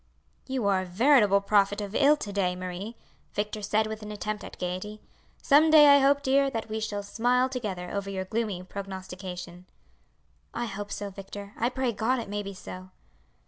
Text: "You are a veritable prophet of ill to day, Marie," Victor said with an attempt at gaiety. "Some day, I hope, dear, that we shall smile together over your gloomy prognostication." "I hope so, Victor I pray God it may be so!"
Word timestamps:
"You 0.47 0.65
are 0.65 0.81
a 0.81 0.85
veritable 0.85 1.41
prophet 1.41 1.79
of 1.79 1.93
ill 1.93 2.17
to 2.17 2.33
day, 2.33 2.55
Marie," 2.55 2.95
Victor 3.35 3.61
said 3.61 3.85
with 3.85 4.01
an 4.01 4.11
attempt 4.11 4.43
at 4.43 4.57
gaiety. 4.57 4.99
"Some 5.43 5.69
day, 5.69 5.89
I 5.95 5.99
hope, 5.99 6.23
dear, 6.23 6.49
that 6.49 6.69
we 6.69 6.79
shall 6.79 7.03
smile 7.03 7.47
together 7.47 7.91
over 7.91 8.09
your 8.09 8.25
gloomy 8.25 8.63
prognostication." 8.63 9.67
"I 10.55 10.65
hope 10.65 10.91
so, 10.91 11.11
Victor 11.11 11.53
I 11.55 11.69
pray 11.69 11.91
God 11.91 12.17
it 12.17 12.29
may 12.29 12.41
be 12.41 12.55
so!" 12.55 12.89